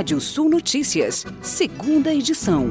Rádio 0.00 0.18
Sul 0.18 0.48
Notícias, 0.48 1.26
segunda 1.42 2.10
edição. 2.10 2.70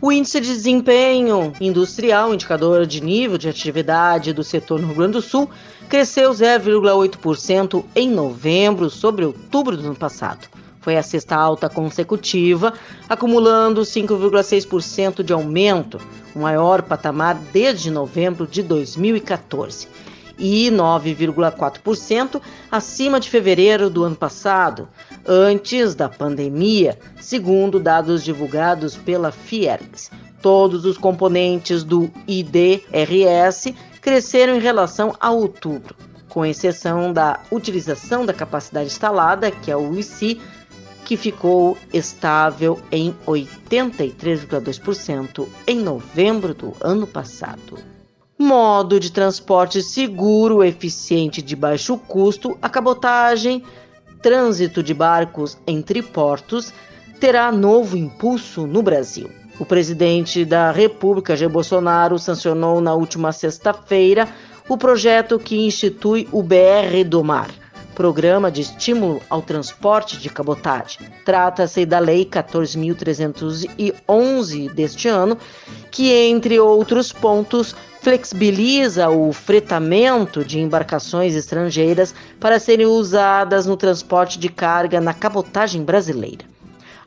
O 0.00 0.12
índice 0.12 0.40
de 0.40 0.46
desempenho 0.46 1.52
industrial, 1.60 2.32
indicador 2.32 2.86
de 2.86 3.02
nível 3.02 3.36
de 3.36 3.48
atividade 3.48 4.32
do 4.32 4.44
setor 4.44 4.80
no 4.80 4.86
Rio 4.86 4.96
Grande 4.96 5.14
do 5.14 5.20
Sul, 5.20 5.50
cresceu 5.88 6.30
0,8% 6.30 7.84
em 7.96 8.08
novembro 8.08 8.88
sobre 8.88 9.24
outubro 9.24 9.76
do 9.76 9.86
ano 9.86 9.96
passado. 9.96 10.46
Foi 10.80 10.96
a 10.96 11.02
sexta 11.02 11.34
alta 11.34 11.68
consecutiva, 11.68 12.74
acumulando 13.08 13.80
5,6% 13.80 15.24
de 15.24 15.32
aumento, 15.32 16.00
o 16.32 16.38
maior 16.38 16.82
patamar 16.82 17.34
desde 17.52 17.90
novembro 17.90 18.46
de 18.46 18.62
2014 18.62 19.88
e 20.38 20.70
9,4% 20.70 22.40
acima 22.70 23.18
de 23.18 23.28
fevereiro 23.28 23.90
do 23.90 24.04
ano 24.04 24.16
passado, 24.16 24.88
antes 25.26 25.94
da 25.94 26.08
pandemia, 26.08 26.98
segundo 27.20 27.80
dados 27.80 28.22
divulgados 28.22 28.96
pela 28.96 29.32
Fiergs. 29.32 30.10
Todos 30.40 30.84
os 30.84 30.96
componentes 30.96 31.82
do 31.82 32.08
IDRS 32.26 33.74
cresceram 34.00 34.56
em 34.56 34.60
relação 34.60 35.14
a 35.18 35.30
outubro, 35.30 35.96
com 36.28 36.46
exceção 36.46 37.12
da 37.12 37.40
utilização 37.50 38.24
da 38.24 38.32
capacidade 38.32 38.86
instalada, 38.86 39.50
que 39.50 39.70
é 39.70 39.76
o 39.76 39.94
IC, 39.98 40.40
que 41.04 41.16
ficou 41.16 41.76
estável 41.92 42.80
em 42.92 43.12
83,2% 43.26 45.48
em 45.66 45.80
novembro 45.80 46.54
do 46.54 46.76
ano 46.80 47.06
passado 47.06 47.97
modo 48.38 49.00
de 49.00 49.10
transporte 49.10 49.82
seguro, 49.82 50.62
eficiente 50.62 51.42
de 51.42 51.56
baixo 51.56 51.98
custo, 51.98 52.56
a 52.62 52.68
cabotagem, 52.68 53.62
trânsito 54.22 54.82
de 54.82 54.94
barcos 54.94 55.58
entre 55.66 56.02
portos, 56.02 56.72
terá 57.18 57.50
novo 57.50 57.96
impulso 57.96 58.66
no 58.66 58.82
Brasil. 58.82 59.28
O 59.58 59.64
presidente 59.64 60.44
da 60.44 60.70
República, 60.70 61.36
Jair 61.36 61.50
Bolsonaro, 61.50 62.16
sancionou 62.16 62.80
na 62.80 62.94
última 62.94 63.32
sexta-feira 63.32 64.28
o 64.68 64.76
projeto 64.76 65.38
que 65.38 65.66
institui 65.66 66.28
o 66.30 66.42
BR 66.42 67.02
do 67.04 67.24
Mar 67.24 67.50
Programa 67.98 68.48
de 68.48 68.60
Estímulo 68.60 69.20
ao 69.28 69.42
Transporte 69.42 70.18
de 70.18 70.30
Cabotagem. 70.30 71.08
Trata-se 71.24 71.84
da 71.84 71.98
Lei 71.98 72.24
14.311 72.24 74.72
deste 74.72 75.08
ano, 75.08 75.36
que, 75.90 76.12
entre 76.12 76.60
outros 76.60 77.12
pontos, 77.12 77.74
flexibiliza 78.00 79.08
o 79.10 79.32
fretamento 79.32 80.44
de 80.44 80.58
embarcações 80.58 81.34
estrangeiras 81.34 82.14
para 82.40 82.58
serem 82.58 82.86
usadas 82.86 83.66
no 83.66 83.76
transporte 83.76 84.38
de 84.38 84.48
carga 84.48 85.00
na 85.00 85.12
cabotagem 85.12 85.82
brasileira. 85.82 86.44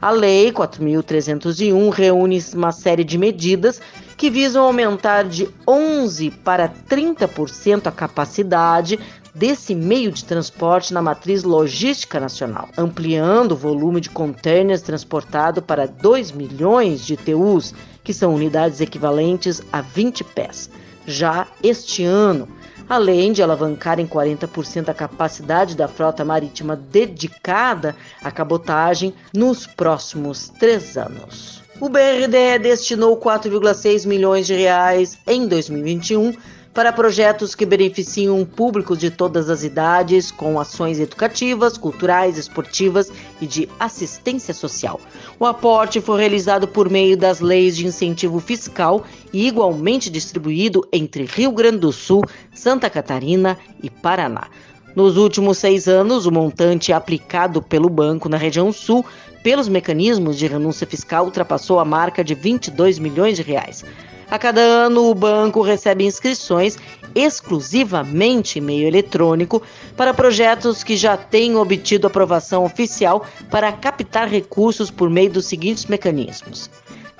A 0.01 0.09
Lei 0.09 0.51
4.301 0.51 1.91
reúne 1.91 2.43
uma 2.55 2.71
série 2.71 3.03
de 3.03 3.19
medidas 3.19 3.79
que 4.17 4.31
visam 4.31 4.65
aumentar 4.65 5.25
de 5.25 5.47
11% 5.67 6.33
para 6.43 6.67
30% 6.67 7.85
a 7.85 7.91
capacidade 7.91 8.97
desse 9.35 9.75
meio 9.75 10.11
de 10.11 10.25
transporte 10.25 10.91
na 10.91 11.03
matriz 11.03 11.43
logística 11.43 12.19
nacional, 12.19 12.67
ampliando 12.75 13.51
o 13.51 13.55
volume 13.55 14.01
de 14.01 14.09
contêineres 14.09 14.81
transportado 14.81 15.61
para 15.61 15.85
2 15.85 16.31
milhões 16.31 17.05
de 17.05 17.15
TUs, 17.15 17.71
que 18.03 18.11
são 18.11 18.33
unidades 18.33 18.81
equivalentes 18.81 19.61
a 19.71 19.81
20 19.81 20.23
pés. 20.23 20.67
Já 21.05 21.45
este 21.61 22.03
ano, 22.03 22.47
além 22.87 23.31
de 23.31 23.41
alavancar 23.41 23.99
em 23.99 24.07
40% 24.07 24.89
a 24.89 24.93
capacidade 24.93 25.75
da 25.75 25.87
frota 25.87 26.25
marítima 26.25 26.75
dedicada 26.75 27.95
à 28.23 28.31
cabotagem 28.31 29.13
nos 29.33 29.65
próximos 29.67 30.49
três 30.59 30.97
anos. 30.97 31.61
O 31.79 31.89
BRDE 31.89 32.59
destinou 32.61 33.17
4,6 33.17 34.05
milhões 34.05 34.45
de 34.45 34.53
reais 34.53 35.17
em 35.25 35.47
2021 35.47 36.33
para 36.73 36.93
projetos 36.93 37.53
que 37.53 37.65
beneficiam 37.65 38.45
públicos 38.45 38.97
de 38.97 39.11
todas 39.11 39.49
as 39.49 39.63
idades, 39.63 40.31
com 40.31 40.59
ações 40.59 40.99
educativas, 40.99 41.77
culturais, 41.77 42.37
esportivas 42.37 43.11
e 43.41 43.45
de 43.45 43.67
assistência 43.79 44.53
social. 44.53 44.99
O 45.39 45.45
aporte 45.45 45.99
foi 45.99 46.19
realizado 46.19 46.67
por 46.67 46.89
meio 46.89 47.17
das 47.17 47.41
leis 47.41 47.75
de 47.75 47.85
incentivo 47.85 48.39
fiscal 48.39 49.05
e 49.33 49.47
igualmente 49.47 50.09
distribuído 50.09 50.87
entre 50.93 51.25
Rio 51.25 51.51
Grande 51.51 51.79
do 51.79 51.91
Sul, 51.91 52.23
Santa 52.53 52.89
Catarina 52.89 53.57
e 53.83 53.89
Paraná. 53.89 54.47
Nos 54.95 55.15
últimos 55.15 55.57
seis 55.57 55.87
anos, 55.87 56.25
o 56.25 56.31
montante 56.31 56.91
aplicado 56.91 57.61
pelo 57.61 57.89
banco 57.89 58.27
na 58.27 58.35
região 58.35 58.71
sul 58.73 59.05
pelos 59.41 59.67
mecanismos 59.67 60.37
de 60.37 60.47
renúncia 60.47 60.85
fiscal 60.85 61.25
ultrapassou 61.25 61.79
a 61.79 61.85
marca 61.85 62.23
de 62.23 62.35
22 62.35 62.99
milhões 62.99 63.37
de 63.37 63.41
reais. 63.41 63.83
A 64.31 64.39
cada 64.39 64.61
ano, 64.61 65.09
o 65.09 65.13
banco 65.13 65.61
recebe 65.61 66.05
inscrições 66.05 66.77
exclusivamente 67.13 68.59
em 68.59 68.61
meio 68.61 68.87
eletrônico 68.87 69.61
para 69.97 70.13
projetos 70.13 70.85
que 70.85 70.95
já 70.95 71.17
têm 71.17 71.57
obtido 71.57 72.07
aprovação 72.07 72.63
oficial 72.63 73.25
para 73.49 73.73
captar 73.73 74.29
recursos 74.29 74.89
por 74.89 75.09
meio 75.09 75.31
dos 75.31 75.47
seguintes 75.47 75.85
mecanismos: 75.85 76.71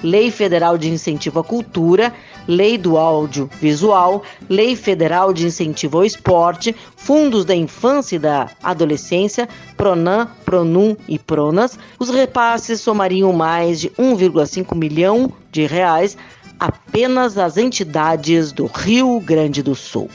Lei 0.01 0.31
Federal 0.31 0.77
de 0.77 0.89
Incentivo 0.89 1.41
à 1.41 1.44
Cultura, 1.44 2.13
Lei 2.47 2.77
do 2.77 2.97
Audiovisual, 2.97 4.23
Lei 4.47 4.73
Federal 4.77 5.33
de 5.33 5.45
Incentivo 5.47 5.97
ao 5.97 6.05
Esporte, 6.05 6.73
Fundos 6.95 7.44
da 7.44 7.53
Infância 7.53 8.16
e 8.16 8.19
da 8.19 8.50
Adolescência, 8.63 9.50
Pronan, 9.75 10.29
Pronum 10.45 10.95
e 11.09 11.19
Pronas. 11.19 11.77
Os 12.00 12.09
repasses 12.09 12.79
somariam 12.79 13.33
mais 13.33 13.81
de 13.81 13.89
1,5 13.89 14.73
milhão 14.77 15.29
de 15.51 15.66
reais 15.66 16.17
apenas 16.61 17.39
as 17.39 17.57
entidades 17.57 18.51
do 18.51 18.67
Rio 18.67 19.19
Grande 19.19 19.63
do 19.63 19.73
Sul. 19.73 20.07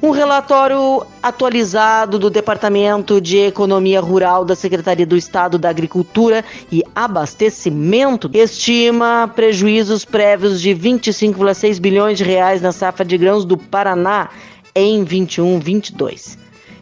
Um 0.00 0.10
relatório 0.10 1.04
atualizado 1.22 2.18
do 2.18 2.30
Departamento 2.30 3.20
de 3.20 3.36
Economia 3.36 4.00
Rural 4.00 4.46
da 4.46 4.54
Secretaria 4.54 5.04
do 5.04 5.16
Estado 5.16 5.58
da 5.58 5.68
Agricultura 5.68 6.42
e 6.72 6.82
Abastecimento 6.94 8.30
estima 8.32 9.30
prejuízos 9.34 10.06
prévios 10.06 10.62
de 10.62 10.70
25,6 10.70 11.78
bilhões 11.78 12.16
de 12.16 12.24
reais 12.24 12.62
na 12.62 12.72
safra 12.72 13.04
de 13.04 13.18
grãos 13.18 13.44
do 13.44 13.58
Paraná 13.58 14.30
em 14.74 15.04
21-22, 15.04 16.38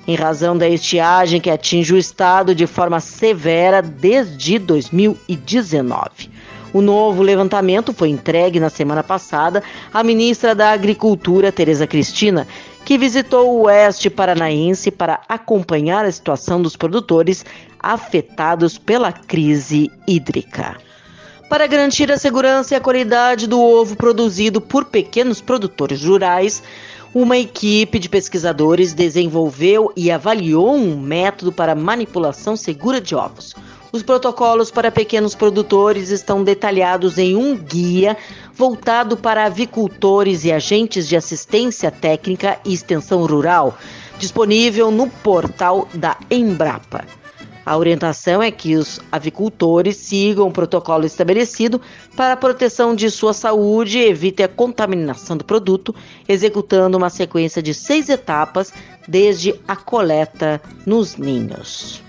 em 0.06 0.14
razão 0.14 0.56
da 0.56 0.68
estiagem 0.68 1.40
que 1.40 1.50
atinge 1.50 1.92
o 1.92 1.98
estado 1.98 2.54
de 2.54 2.66
forma 2.66 3.00
severa 3.00 3.82
desde 3.82 4.58
2019. 4.58 6.35
O 6.76 6.82
novo 6.82 7.22
levantamento 7.22 7.94
foi 7.94 8.10
entregue 8.10 8.60
na 8.60 8.68
semana 8.68 9.02
passada 9.02 9.62
à 9.94 10.04
ministra 10.04 10.54
da 10.54 10.72
Agricultura, 10.72 11.50
Tereza 11.50 11.86
Cristina, 11.86 12.46
que 12.84 12.98
visitou 12.98 13.48
o 13.48 13.62
oeste 13.62 14.10
paranaense 14.10 14.90
para 14.90 15.22
acompanhar 15.26 16.04
a 16.04 16.12
situação 16.12 16.60
dos 16.60 16.76
produtores 16.76 17.46
afetados 17.80 18.76
pela 18.76 19.10
crise 19.10 19.90
hídrica. 20.06 20.76
Para 21.48 21.66
garantir 21.66 22.12
a 22.12 22.18
segurança 22.18 22.74
e 22.74 22.76
a 22.76 22.80
qualidade 22.82 23.46
do 23.46 23.58
ovo 23.58 23.96
produzido 23.96 24.60
por 24.60 24.84
pequenos 24.84 25.40
produtores 25.40 26.04
rurais, 26.04 26.62
uma 27.14 27.38
equipe 27.38 27.98
de 27.98 28.10
pesquisadores 28.10 28.92
desenvolveu 28.92 29.90
e 29.96 30.10
avaliou 30.10 30.76
um 30.76 31.00
método 31.00 31.50
para 31.50 31.74
manipulação 31.74 32.54
segura 32.54 33.00
de 33.00 33.14
ovos. 33.14 33.54
Os 33.96 34.02
protocolos 34.02 34.70
para 34.70 34.90
pequenos 34.90 35.34
produtores 35.34 36.10
estão 36.10 36.44
detalhados 36.44 37.16
em 37.16 37.34
um 37.34 37.56
guia 37.56 38.14
voltado 38.52 39.16
para 39.16 39.46
avicultores 39.46 40.44
e 40.44 40.52
agentes 40.52 41.08
de 41.08 41.16
assistência 41.16 41.90
técnica 41.90 42.60
e 42.62 42.74
extensão 42.74 43.24
rural, 43.24 43.78
disponível 44.18 44.90
no 44.90 45.08
portal 45.08 45.88
da 45.94 46.14
Embrapa. 46.30 47.06
A 47.64 47.74
orientação 47.74 48.42
é 48.42 48.50
que 48.50 48.76
os 48.76 49.00
avicultores 49.10 49.96
sigam 49.96 50.48
o 50.48 50.52
protocolo 50.52 51.06
estabelecido 51.06 51.80
para 52.14 52.34
a 52.34 52.36
proteção 52.36 52.94
de 52.94 53.10
sua 53.10 53.32
saúde 53.32 53.96
e 53.98 54.08
evite 54.10 54.42
a 54.42 54.48
contaminação 54.48 55.38
do 55.38 55.44
produto, 55.44 55.94
executando 56.28 56.98
uma 56.98 57.08
sequência 57.08 57.62
de 57.62 57.72
seis 57.72 58.10
etapas 58.10 58.74
desde 59.08 59.58
a 59.66 59.74
coleta 59.74 60.60
nos 60.84 61.16
ninhos. 61.16 62.04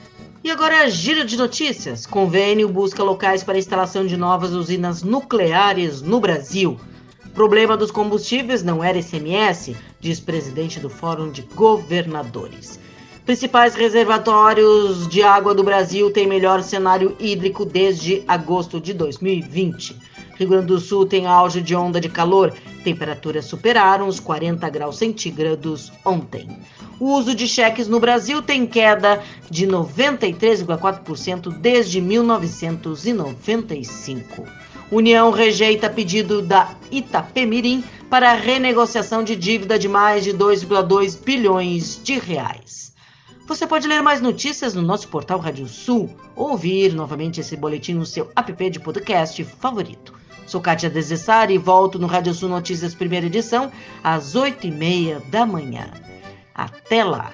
E 0.47 0.49
agora, 0.49 0.89
giro 0.89 1.25
de 1.25 1.35
notícias. 1.35 2.05
Convênio 2.05 2.69
busca 2.69 3.03
locais 3.03 3.43
para 3.43 3.57
instalação 3.57 4.05
de 4.07 4.15
novas 4.15 4.53
usinas 4.53 5.03
nucleares 5.03 6.01
no 6.01 6.21
Brasil. 6.21 6.79
Problema 7.33 7.75
dos 7.75 7.91
combustíveis 7.91 8.63
não 8.63 8.81
era 8.81 9.01
SMS, 9.01 9.75
diz 9.99 10.21
presidente 10.21 10.79
do 10.79 10.89
Fórum 10.89 11.29
de 11.31 11.41
Governadores. 11.41 12.79
Principais 13.25 13.75
reservatórios 13.75 15.09
de 15.09 15.21
água 15.21 15.53
do 15.53 15.65
Brasil 15.65 16.09
têm 16.11 16.25
melhor 16.25 16.63
cenário 16.63 17.13
hídrico 17.19 17.65
desde 17.65 18.23
agosto 18.25 18.79
de 18.79 18.93
2020. 18.93 19.97
Rio 20.37 20.49
Grande 20.49 20.67
do 20.67 20.79
Sul 20.79 21.03
tem 21.05 21.25
auge 21.25 21.61
de 21.61 21.75
onda 21.75 21.99
de 21.99 22.07
calor. 22.09 22.53
Temperaturas 22.83 23.45
superaram 23.45 24.07
os 24.07 24.19
40 24.19 24.69
graus 24.69 24.97
centígrados 24.97 25.91
ontem. 26.05 26.47
O 26.99 27.13
uso 27.13 27.33
de 27.33 27.47
cheques 27.47 27.87
no 27.87 27.99
Brasil 27.99 28.39
tem 28.41 28.67
queda 28.67 29.23
de 29.49 29.65
93,4% 29.65 31.57
desde 31.59 31.99
1995. 31.99 34.45
União 34.91 35.31
rejeita 35.31 35.89
pedido 35.89 36.41
da 36.41 36.75
Itapemirim 36.91 37.83
para 38.09 38.33
renegociação 38.33 39.23
de 39.23 39.35
dívida 39.35 39.77
de 39.77 39.89
mais 39.89 40.23
de 40.23 40.33
2,2 40.33 41.21
bilhões 41.21 41.99
de 42.01 42.17
reais. 42.19 42.93
Você 43.47 43.65
pode 43.65 43.87
ler 43.87 44.03
mais 44.03 44.21
notícias 44.21 44.73
no 44.73 44.81
nosso 44.81 45.07
portal 45.07 45.39
Rádio 45.39 45.67
Sul 45.67 46.09
ou 46.35 46.51
ouvir 46.51 46.93
novamente 46.93 47.41
esse 47.41 47.57
boletim 47.57 47.93
no 47.93 48.05
seu 48.05 48.29
app 48.35 48.69
de 48.69 48.79
podcast 48.79 49.43
favorito. 49.43 50.13
Sou 50.47 50.61
Kátia 50.61 50.89
Desessari 50.89 51.55
e 51.55 51.57
volto 51.57 51.99
no 51.99 52.07
Rádio 52.07 52.33
Sul 52.33 52.47
Notícias 52.47 52.95
primeira 52.95 53.25
edição 53.25 53.69
às 54.01 54.33
8h30 54.33 55.29
da 55.29 55.45
manhã. 55.45 55.91
Até 56.55 57.03
lá! 57.03 57.33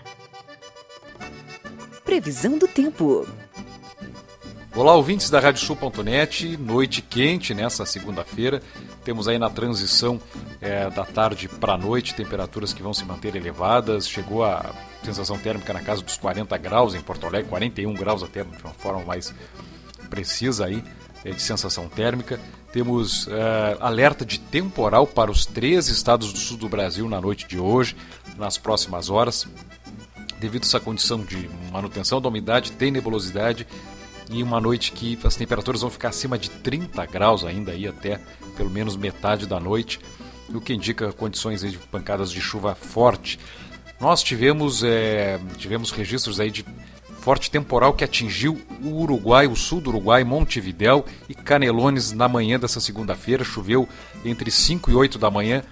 Previsão 2.03 2.57
do 2.57 2.67
tempo. 2.67 3.27
Olá, 4.75 4.95
ouvintes 4.95 5.29
da 5.29 5.39
Radiosul.net, 5.39 6.57
noite 6.57 7.03
quente 7.03 7.53
nessa 7.53 7.85
segunda-feira. 7.85 8.63
Temos 9.03 9.27
aí 9.27 9.37
na 9.37 9.47
transição 9.47 10.19
é, 10.59 10.89
da 10.89 11.05
tarde 11.05 11.47
para 11.47 11.73
a 11.73 11.77
noite 11.77 12.15
temperaturas 12.15 12.73
que 12.73 12.81
vão 12.81 12.95
se 12.95 13.05
manter 13.05 13.35
elevadas. 13.35 14.09
Chegou 14.09 14.43
a 14.43 14.73
sensação 15.03 15.37
térmica 15.37 15.71
na 15.71 15.81
casa 15.81 16.01
dos 16.01 16.17
40 16.17 16.57
graus 16.57 16.95
em 16.95 17.01
Porto 17.01 17.27
Alegre, 17.27 17.47
41 17.47 17.93
graus 17.93 18.23
até 18.23 18.43
de 18.43 18.63
uma 18.63 18.73
forma 18.73 19.03
mais 19.03 19.31
precisa 20.09 20.65
aí 20.65 20.83
é, 21.23 21.29
de 21.29 21.41
sensação 21.41 21.87
térmica. 21.87 22.39
Temos 22.73 23.27
é, 23.27 23.77
alerta 23.79 24.25
de 24.25 24.39
temporal 24.39 25.05
para 25.05 25.29
os 25.29 25.45
três 25.45 25.89
estados 25.89 26.33
do 26.33 26.39
sul 26.39 26.57
do 26.57 26.67
Brasil 26.67 27.07
na 27.07 27.21
noite 27.21 27.47
de 27.47 27.59
hoje, 27.59 27.95
nas 28.35 28.57
próximas 28.57 29.11
horas. 29.11 29.47
Devido 30.39 30.63
a 30.63 30.65
essa 30.65 30.79
condição 30.79 31.23
de 31.23 31.47
manutenção 31.71 32.19
da 32.19 32.27
umidade, 32.27 32.71
tem 32.71 32.89
nebulosidade 32.89 33.67
e 34.27 34.41
uma 34.41 34.59
noite 34.59 34.91
que 34.91 35.19
as 35.23 35.35
temperaturas 35.35 35.81
vão 35.81 35.91
ficar 35.91 36.09
acima 36.09 36.35
de 36.35 36.49
30 36.49 37.05
graus 37.05 37.45
ainda 37.45 37.71
aí 37.71 37.87
até 37.87 38.19
pelo 38.57 38.71
menos 38.71 38.95
metade 38.95 39.45
da 39.45 39.59
noite, 39.59 39.99
o 40.49 40.59
que 40.59 40.73
indica 40.73 41.13
condições 41.13 41.61
de 41.61 41.77
pancadas 41.77 42.31
de 42.31 42.41
chuva 42.41 42.73
forte. 42.73 43.39
Nós 44.01 44.23
tivemos, 44.23 44.83
é, 44.83 45.39
tivemos 45.57 45.91
registros 45.91 46.39
aí 46.39 46.49
de 46.49 46.65
forte 47.23 47.49
temporal 47.49 47.93
que 47.93 48.03
atingiu 48.03 48.59
o 48.83 49.01
Uruguai, 49.01 49.47
o 49.47 49.55
sul 49.55 49.79
do 49.79 49.89
Uruguai, 49.89 50.25
Montevidéu 50.25 51.05
e 51.29 51.33
Canelones 51.33 52.11
na 52.11 52.27
manhã 52.27 52.59
dessa 52.59 52.81
segunda-feira. 52.81 53.45
Choveu 53.45 53.87
entre 54.25 54.51
5 54.51 54.91
e 54.91 54.93
8 54.93 55.17
da 55.17 55.31
manhã, 55.31 55.63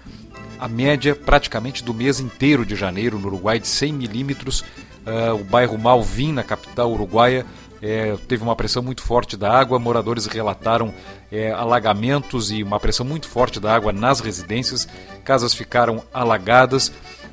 a 0.58 0.66
média 0.66 1.14
praticamente 1.14 1.84
do 1.84 1.92
mês 1.92 2.20
inteiro 2.20 2.64
de 2.64 2.74
janeiro 2.74 3.18
no 3.18 3.26
Uruguai 3.26 3.60
de 3.60 3.68
100 3.68 3.92
milímetros. 3.92 4.62
Uh, 5.04 5.34
o 5.38 5.44
bairro 5.44 5.76
Malvin, 5.76 6.32
na 6.32 6.42
capital 6.42 6.90
uruguaia, 6.90 7.44
é, 7.82 8.16
teve 8.28 8.42
uma 8.42 8.56
pressão 8.56 8.82
muito 8.82 9.02
forte 9.02 9.36
da 9.36 9.52
água, 9.52 9.78
moradores 9.78 10.24
relataram 10.26 10.94
é, 11.30 11.50
alagamentos 11.50 12.50
e 12.50 12.62
uma 12.62 12.78
pressão 12.80 13.04
muito 13.04 13.28
forte 13.28 13.58
da 13.58 13.74
água 13.74 13.92
nas 13.92 14.20
residências, 14.20 14.88
casas 15.24 15.52
ficaram 15.52 16.02
alagadas 16.14 16.92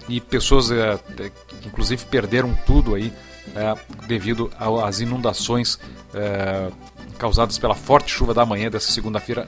e 0.09 0.19
pessoas, 0.19 0.71
é, 0.71 0.99
inclusive, 1.63 2.03
perderam 2.05 2.57
tudo 2.65 2.95
aí 2.95 3.13
é, 3.55 3.75
devido 4.07 4.51
às 4.83 4.99
inundações 4.99 5.79
é, 6.13 6.69
causadas 7.17 7.57
pela 7.57 7.75
forte 7.75 8.11
chuva 8.11 8.33
da 8.33 8.45
manhã 8.45 8.69
dessa 8.69 8.91
segunda-feira 8.91 9.47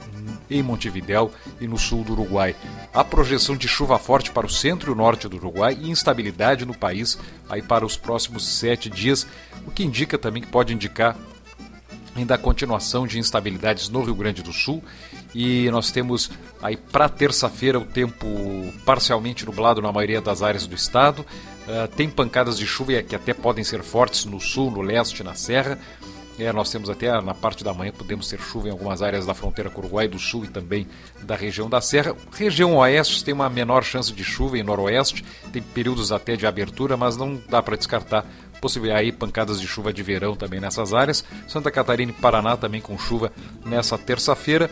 em 0.50 0.62
Montevidéu 0.62 1.32
e 1.60 1.66
no 1.66 1.78
sul 1.78 2.04
do 2.04 2.12
Uruguai. 2.12 2.54
Há 2.92 3.02
projeção 3.02 3.56
de 3.56 3.66
chuva 3.66 3.98
forte 3.98 4.30
para 4.30 4.46
o 4.46 4.50
centro 4.50 4.90
e 4.90 4.92
o 4.92 4.96
norte 4.96 5.26
do 5.28 5.36
Uruguai 5.36 5.78
e 5.80 5.90
instabilidade 5.90 6.66
no 6.66 6.74
país 6.74 7.18
aí 7.48 7.62
para 7.62 7.86
os 7.86 7.96
próximos 7.96 8.46
sete 8.46 8.90
dias, 8.90 9.26
o 9.66 9.70
que 9.70 9.82
indica 9.82 10.18
também 10.18 10.42
que 10.42 10.48
pode 10.48 10.74
indicar 10.74 11.16
ainda 12.14 12.34
a 12.34 12.38
continuação 12.38 13.06
de 13.06 13.18
instabilidades 13.18 13.88
no 13.88 14.02
Rio 14.02 14.14
Grande 14.14 14.42
do 14.42 14.52
Sul 14.52 14.82
e 15.34 15.70
nós 15.70 15.90
temos 15.90 16.30
aí 16.62 16.76
para 16.76 17.08
terça-feira 17.08 17.78
o 17.78 17.84
tempo 17.84 18.26
parcialmente 18.84 19.46
nublado 19.46 19.80
na 19.80 19.92
maioria 19.92 20.20
das 20.20 20.42
áreas 20.42 20.66
do 20.66 20.74
estado. 20.74 21.20
Uh, 21.20 21.88
tem 21.96 22.08
pancadas 22.08 22.58
de 22.58 22.66
chuva 22.66 23.02
que 23.02 23.14
até 23.14 23.32
podem 23.32 23.64
ser 23.64 23.82
fortes 23.82 24.24
no 24.24 24.40
sul, 24.40 24.70
no 24.70 24.82
leste, 24.82 25.22
na 25.22 25.34
serra. 25.34 25.78
É, 26.38 26.52
nós 26.52 26.70
temos 26.70 26.88
até 26.88 27.20
na 27.20 27.34
parte 27.34 27.62
da 27.62 27.74
manhã, 27.74 27.92
podemos 27.92 28.26
ter 28.26 28.40
chuva 28.40 28.68
em 28.68 28.70
algumas 28.70 29.02
áreas 29.02 29.26
da 29.26 29.34
fronteira 29.34 29.68
com 29.68 29.80
o 29.80 29.84
Uruguai 29.84 30.08
do 30.08 30.18
Sul 30.18 30.44
e 30.44 30.48
também 30.48 30.88
da 31.22 31.36
região 31.36 31.68
da 31.68 31.80
Serra. 31.80 32.16
Região 32.32 32.76
Oeste 32.76 33.22
tem 33.22 33.34
uma 33.34 33.50
menor 33.50 33.84
chance 33.84 34.12
de 34.12 34.24
chuva 34.24 34.58
em 34.58 34.62
Noroeste, 34.62 35.22
tem 35.52 35.62
períodos 35.62 36.10
até 36.10 36.34
de 36.34 36.46
abertura, 36.46 36.96
mas 36.96 37.18
não 37.18 37.40
dá 37.48 37.62
para 37.62 37.76
descartar 37.76 38.24
possível 38.62 38.94
aí 38.94 39.10
pancadas 39.12 39.60
de 39.60 39.66
chuva 39.66 39.92
de 39.92 40.02
verão 40.02 40.34
também 40.34 40.60
nessas 40.60 40.94
áreas. 40.94 41.24
Santa 41.46 41.70
Catarina 41.70 42.12
e 42.12 42.14
Paraná 42.14 42.56
também 42.56 42.80
com 42.80 42.96
chuva 42.96 43.30
nessa 43.64 43.98
terça-feira. 43.98 44.70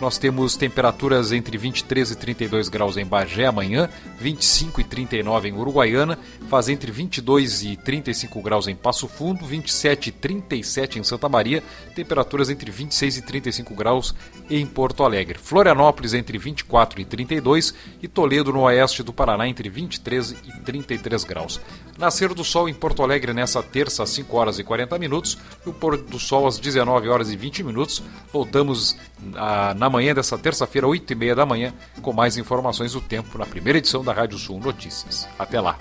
Nós 0.00 0.18
temos 0.18 0.56
temperaturas 0.56 1.30
entre 1.32 1.56
23 1.56 2.10
e 2.10 2.16
32 2.16 2.68
graus 2.68 2.96
em 2.96 3.06
Bagé 3.06 3.46
amanhã, 3.46 3.88
25 4.18 4.80
e 4.80 4.84
39 4.84 5.48
em 5.48 5.52
Uruguaiana, 5.52 6.18
faz 6.48 6.68
entre 6.68 6.90
22 6.90 7.62
e 7.62 7.76
35 7.76 8.42
graus 8.42 8.66
em 8.66 8.74
Passo 8.74 9.06
Fundo, 9.06 9.46
27 9.46 10.08
e 10.08 10.12
37 10.12 10.98
em 10.98 11.04
Santa 11.04 11.28
Maria, 11.28 11.62
temperaturas 11.94 12.50
entre 12.50 12.70
26 12.70 13.18
e 13.18 13.22
35 13.22 13.74
graus 13.74 14.14
em 14.50 14.66
Porto 14.66 15.04
Alegre. 15.04 15.38
Florianópolis 15.38 16.14
entre 16.14 16.36
24 16.36 17.00
e 17.00 17.04
32 17.04 17.74
e 18.02 18.08
Toledo 18.08 18.52
no 18.52 18.62
oeste 18.62 19.02
do 19.02 19.12
Paraná 19.12 19.46
entre 19.46 19.68
23 19.68 20.32
e 20.32 20.60
33 20.64 21.24
graus. 21.24 21.60
Nascer 21.98 22.34
do 22.34 22.42
sol 22.42 22.68
em 22.68 22.74
Porto 22.74 23.02
Alegre 23.02 23.32
nessa 23.32 23.62
terça 23.62 24.02
às 24.02 24.10
5 24.10 24.36
horas 24.36 24.58
e 24.58 24.64
40 24.64 24.98
minutos 24.98 25.38
e 25.64 25.68
o 25.68 25.72
pôr 25.72 25.96
do 25.96 26.18
sol 26.18 26.46
às 26.46 26.58
19 26.58 27.08
horas 27.08 27.30
e 27.30 27.36
20 27.36 27.62
minutos. 27.62 28.02
Voltamos 28.32 28.96
a, 29.36 29.74
na 29.82 29.90
manhã 29.90 30.14
dessa 30.14 30.38
terça-feira, 30.38 30.86
8 30.86 31.12
e 31.12 31.16
meia 31.16 31.34
da 31.34 31.44
manhã, 31.44 31.74
com 32.00 32.12
mais 32.12 32.36
informações 32.36 32.92
do 32.92 33.00
tempo 33.00 33.36
na 33.36 33.44
primeira 33.44 33.80
edição 33.80 34.04
da 34.04 34.12
Rádio 34.12 34.38
Sul 34.38 34.60
Notícias. 34.60 35.28
Até 35.36 35.60
lá! 35.60 35.76